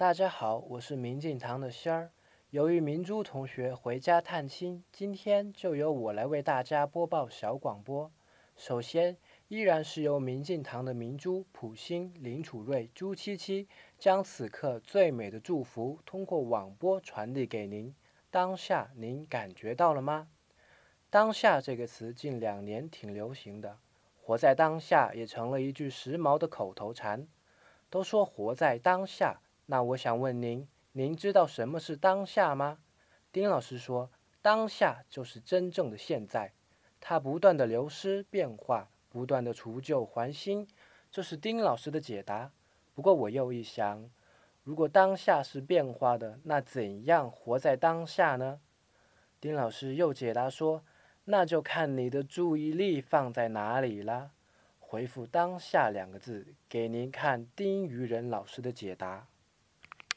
[0.00, 2.10] 大家好，我是明镜堂的仙儿。
[2.48, 8.10] 由于明珠同学回家探亲，今天就由我来为大家播报小广播。
[8.56, 9.18] 首先，
[9.48, 13.68] 依然是由明镜堂的明珠、普星、林楚瑞、朱七七
[13.98, 17.94] 将此刻最美的祝福通过网播传递给您。
[18.30, 20.28] 当下您感觉到了吗？
[21.10, 23.76] 当下这个词近两年挺流行的，
[24.22, 27.28] 活在当下也成了一句时髦的口头禅。
[27.90, 29.42] 都说活在当下。
[29.70, 32.78] 那我想问您，您知道什么是当下吗？
[33.30, 34.10] 丁老师说，
[34.42, 36.52] 当下就是真正的现在，
[36.98, 40.66] 它不断的流失变化，不断的除旧还新，
[41.08, 42.50] 这是丁老师的解答。
[42.96, 44.10] 不过我又一想，
[44.64, 48.58] 如果当下是变化的，那怎样活在当下呢？
[49.40, 50.82] 丁老师又解答说，
[51.26, 54.32] 那就看你的注意力放在哪里啦。
[54.80, 59.28] 回复“当下”两个字，给您看丁于仁老师的解答。